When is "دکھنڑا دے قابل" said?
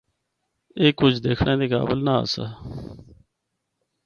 1.23-1.99